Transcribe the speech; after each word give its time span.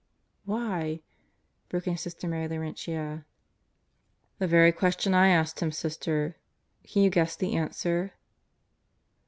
""Why?" 0.45 1.01
broke 1.69 1.85
in 1.85 1.95
Sister 1.95 2.27
Mary 2.27 2.47
Laurentia. 2.47 3.23
"The 4.39 4.47
very 4.47 4.71
question 4.71 5.13
I 5.13 5.27
asked 5.27 5.59
him, 5.59 5.71
Sister. 5.71 6.37
Can 6.91 7.03
you 7.03 7.11
guess 7.11 7.35
the 7.35 7.53
answer?" 7.55 8.13